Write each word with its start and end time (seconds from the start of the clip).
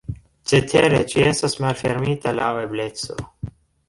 Cetere 0.51 1.01
ĝi 1.11 1.25
estas 1.31 1.55
malfermita 1.65 2.33
laŭ 2.39 2.47
ebleco. 2.63 3.19